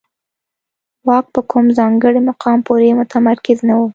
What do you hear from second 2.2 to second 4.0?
مقام پورې متمرکز نه و